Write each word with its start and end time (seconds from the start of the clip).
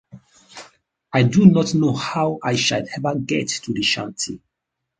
I 1.13 1.21
do 1.21 1.45
not 1.45 1.75
know 1.75 1.93
how 1.93 2.39
I 2.43 2.55
shall 2.55 2.83
ever 2.97 3.13
get 3.19 3.49
to 3.65 3.71
the 3.73 3.83
shanty. 3.83 4.41